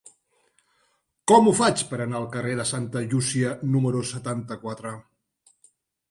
Com 1.31 1.49
ho 1.49 1.51
faig 1.57 1.83
per 1.91 1.99
anar 2.05 2.17
al 2.19 2.25
carrer 2.35 2.55
de 2.59 2.65
Santa 2.69 3.03
Llúcia 3.11 3.51
número 3.75 4.01
setanta-quatre? 4.13 4.95